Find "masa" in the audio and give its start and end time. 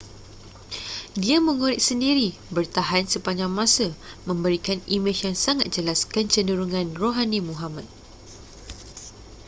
3.59-3.87